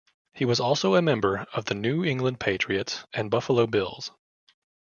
He 0.33 0.45
was 0.45 0.59
also 0.59 0.95
a 0.95 1.01
member 1.03 1.45
of 1.53 1.65
the 1.65 1.75
New 1.75 2.03
England 2.03 2.39
Patriots 2.39 3.05
and 3.13 3.29
Buffalo 3.29 3.67
Bills. 3.67 4.09